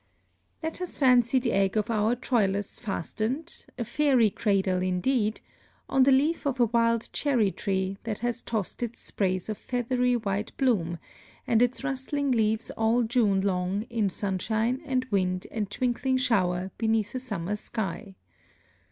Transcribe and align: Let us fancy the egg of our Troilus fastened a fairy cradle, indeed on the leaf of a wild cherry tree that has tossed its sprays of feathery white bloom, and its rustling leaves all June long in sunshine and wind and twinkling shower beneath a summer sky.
Let 0.63 0.81
us 0.81 0.97
fancy 0.97 1.37
the 1.37 1.51
egg 1.51 1.77
of 1.77 1.91
our 1.91 2.15
Troilus 2.15 2.79
fastened 2.79 3.67
a 3.77 3.83
fairy 3.85 4.31
cradle, 4.31 4.81
indeed 4.81 5.41
on 5.87 6.01
the 6.01 6.11
leaf 6.11 6.47
of 6.47 6.59
a 6.59 6.65
wild 6.65 7.13
cherry 7.13 7.51
tree 7.51 7.99
that 8.03 8.17
has 8.25 8.41
tossed 8.41 8.81
its 8.81 8.99
sprays 8.99 9.47
of 9.47 9.59
feathery 9.59 10.15
white 10.15 10.57
bloom, 10.57 10.97
and 11.45 11.61
its 11.61 11.83
rustling 11.83 12.31
leaves 12.31 12.71
all 12.71 13.03
June 13.03 13.41
long 13.41 13.83
in 13.91 14.09
sunshine 14.09 14.81
and 14.85 15.05
wind 15.11 15.45
and 15.51 15.69
twinkling 15.69 16.17
shower 16.17 16.71
beneath 16.79 17.13
a 17.13 17.19
summer 17.19 17.55
sky. 17.55 18.15